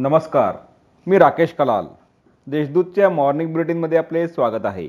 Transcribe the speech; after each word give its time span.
नमस्कार 0.00 0.56
मी 1.06 1.18
राकेश 1.18 1.54
कलाल. 1.58 1.86
देशदूतच्या 2.46 3.10
मॉर्निंग 3.10 3.52
बुलेटिनमध्ये 3.52 3.98
आपले 3.98 4.28
स्वागत 4.28 4.66
आहे. 4.66 4.88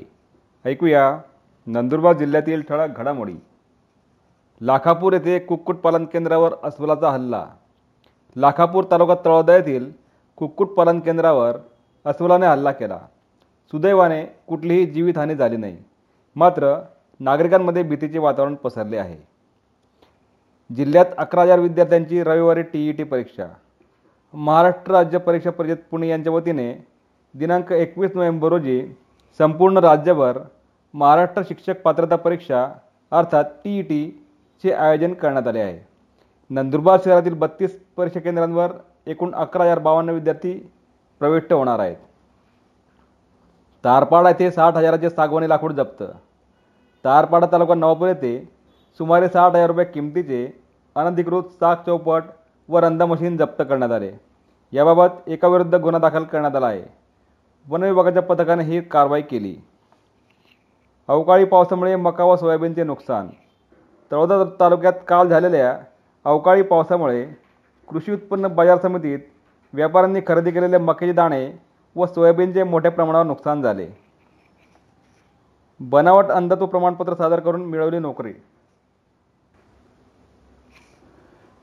ऐकूया 0.64 1.20
नंदुरबार 1.66 2.16
जिल्ह्यातील 2.16 2.62
ठळक 2.62 2.96
घडामोडी. 2.96 3.34
लाखापूर 4.60 5.12
येथे 5.12 5.38
कुक्कुटपालन 5.38 6.04
केंद्रावर 6.04 6.52
अस्वलाचा 6.62 7.10
हल्ला. 7.10 7.46
लाखापूर 8.36 8.84
तालुका 8.90 9.14
तळोदा 9.24 9.56
येथील 9.56 9.92
कुक्कुटपालन 10.36 11.00
केंद्रावर 11.00 11.56
अस्वलाने 12.04 12.46
हल्ला 12.46 12.72
केला. 12.72 12.98
सुदैवाने 13.70 14.24
कुठलीही 14.24 14.86
जीवितहानी 14.86 15.34
झाली 15.34 15.56
नाही. 15.56 15.76
मात्र 16.36 16.82
नागरिकांमध्ये 17.20 17.82
भीतीचे 17.82 18.18
वातावरण 18.18 18.54
पसरले 18.54 18.96
आहे. 18.96 19.18
जिल्ह्यात 20.74 21.06
अकरा 21.18 21.42
हजार 21.42 21.58
विद्यार्थ्यांची 21.58 22.22
रविवारी 22.22 22.62
टी 22.62 22.88
ई 22.88 22.92
टी 22.92 23.02
परीक्षा. 23.02 23.46
महाराष्ट्र 24.34 24.92
राज्य 24.92 25.18
परीक्षा 25.18 25.50
परिषद 25.50 25.78
पुणे 25.90 26.08
यांच्या 26.08 26.32
वतीने 26.32 26.72
दिनांक 27.34 27.72
एकवीस 27.72 28.10
नोव्हेंबर 28.14 28.48
रोजी 28.48 28.80
संपूर्ण 29.40 29.78
राज्यभर 29.78 30.38
महाराष्ट्र 30.94 31.42
शिक्षक 31.48 31.80
पात्रता 31.82 32.16
परीक्षा 32.16 32.66
अर्थात 33.12 33.44
टी 33.64 33.78
ई 33.78 33.82
टीचे 33.82 34.72
आयोजन 34.72 35.12
करण्यात 35.14 35.46
आले 35.48 35.60
आहे. 35.60 35.78
नंदुरबार 36.50 36.98
शहरातील 37.04 37.34
बत्तीस 37.34 37.78
परीक्षा 37.96 38.20
केंद्रांवर 38.20 38.72
एकूण 39.06 39.34
अकरा 39.34 39.64
हजार 39.64 39.78
बावन्न 39.78 40.10
विद्यार्थी 40.10 40.52
प्रविष्ट 41.20 41.52
होणार 41.52 41.78
आहेत. 41.78 41.96
तारपाडा 43.84 44.28
येथे 44.28 44.50
साठ 44.50 44.76
हजाराचे 44.76 45.10
सागवानी 45.10 45.48
लाकूड 45.48 45.72
जप्त. 45.72 46.02
तारपाडा 47.04 47.46
तालुका 47.52 47.74
नवापूर 47.74 48.08
येथे 48.08 48.38
सुमारे 49.00 49.28
साठ 49.28 49.50
हजार 49.50 49.66
रुपये 49.66 49.84
किमतीचे 49.84 50.46
अनधिकृत 50.96 51.42
साग 51.60 51.76
चौपट 51.86 52.22
व 52.70 52.78
रंदा 52.78 53.06
मशीन 53.06 53.36
जप्त 53.36 53.62
करण्यात 53.62 53.90
आले. 53.90 54.12
याबाबत 54.72 55.08
एकाविरुद्ध 55.26 55.74
गुन्हा 55.74 56.00
दाखल 56.00 56.24
करण्यात 56.24 56.56
आला 56.56 56.66
आहे. 56.66 56.82
वन 57.68 57.82
विभागाच्या 57.82 58.22
पथकाने 58.22 58.64
ही 58.64 58.80
कारवाई 58.80 59.22
केली. 59.22 59.56
अवकाळी 61.08 61.44
पावसामुळे 61.44 61.96
मका 61.96 62.24
व 62.24 62.36
सोयाबीनचे 62.36 62.84
नुकसान. 62.84 63.28
तळोदा 64.12 64.44
तालुक्यात 64.60 64.92
काल 65.08 65.28
झालेल्या 65.28 65.78
अवकाळी 66.24 66.62
पावसामुळे 66.62 67.26
कृषी 67.88 68.12
उत्पन्न 68.12 68.46
बाजार 68.46 68.78
समितीत 68.78 69.18
व्यापाऱ्यांनी 69.72 70.20
खरेदी 70.26 70.50
केलेले 70.50 70.78
मक्याचे 70.78 71.12
दाणे 71.12 71.52
व 71.96 72.06
सोयाबीनचे 72.06 72.62
मोठ्या 72.62 72.90
प्रमाणावर 72.90 73.26
नुकसान 73.26 73.62
झाले. 73.62 73.88
बनावट 75.80 76.24
अंधत्व 76.24 76.66
प्रमाणपत्र 76.66 77.14
सादर 77.14 77.40
करून 77.40 77.64
मिळवली 77.64 77.98
नोकरी. 77.98 78.32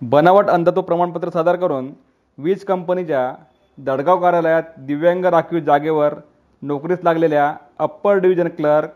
बनावट 0.01 0.49
अंधत्व 0.49 0.81
प्रमाणपत्र 0.81 1.29
सादर 1.29 1.55
करून 1.55 1.89
वीज 2.37 2.63
कंपनीच्या 2.63 3.31
दडगाव 3.77 4.19
कार्यालयात 4.21 4.63
दिव्यांग 4.87 5.25
राखीव 5.25 5.59
जागेवर 5.59 6.13
नोकरीस 6.61 6.99
लागलेल्या 7.03 7.53
upper 7.79 8.17
division 8.17 8.47
clerk 8.47 8.89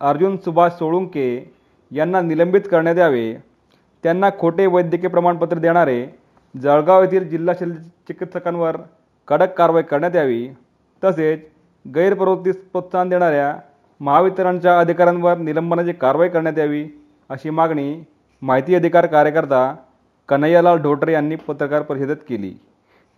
Arjun 0.00 0.36
Subhash 0.44 0.72
Solunke 0.78 1.26
यांना 1.90 2.20
निलंबित 2.20 2.60
करण्यात 2.70 2.96
यावे. 2.98 3.32
त्यांना 4.04 4.30
खोटे 4.38 4.66
वैद्यकीय 4.66 5.08
प्रमाणपत्र 5.10 5.58
देणारे 5.58 6.06
जळगाव 6.54 7.02
येथील 7.02 7.28
जिल्हा 7.28 7.54
शल्य 7.60 7.74
चिकित्सकांवर 8.08 8.76
कडक 9.28 9.54
कारवाई 9.58 9.82
करण्यात 9.82 10.16
यावी. 10.16 10.48
तसेच 11.02 11.40
गैरप्रवृत्तीस 11.84 12.56
प्रोत्साहन 12.72 13.08
देणाऱ्या 13.08 13.54
महावितरणच्या 14.00 14.78
अधिकाऱ्यांवर 14.80 15.38
निलंबनाची 15.38 15.92
कारवाई 15.92 16.28
करण्यात 16.28 16.58
यावी 16.58 16.84
अशी 17.30 17.50
मागणी 17.50 17.94
माहिती 18.42 18.74
अधिकार 18.74 19.06
कार्यकर्ता 19.06 19.74
कन्हैयालाल 20.28 20.78
ढोटरे 20.78 21.12
यांनी 21.12 21.36
पत्रकार 21.36 21.82
परिषदेत 21.82 22.16
केली. 22.28 22.54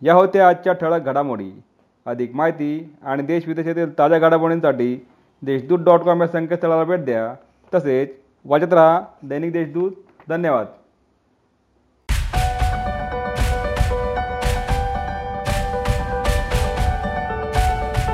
या 0.02 0.14
होत्या 0.14 0.48
आजच्या 0.48 0.72
ठळक 0.72 1.02
घडामोडी. 1.02 1.62
अधिक 2.06 2.34
माहिती 2.34 2.96
आणि 3.02 3.22
देश 3.22 3.48
विदेशातील 3.48 3.98
ताज्या 3.98 4.18
घडामोडींसाठी 4.18 5.06
देशदूत 5.42 5.78
डॉट 5.78 6.00
कॉम 6.00 6.22
या 6.22 6.28
संकेतस्थळाला 6.28 6.84
भेट 6.84 7.00
द्या. 7.00 7.34
तसेच 7.74 8.08
वाचत 8.44 8.72
राहा 8.72 9.00
दैनिक 9.22 9.52
देशदूत. 9.52 9.90
धन्यवाद. 10.28 10.66